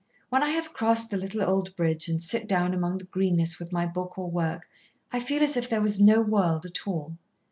[0.29, 3.71] When I have crossed the little old bridge and sit down among the greenness with
[3.71, 4.67] my book or work,
[5.11, 7.17] I feel as if there was no world at all.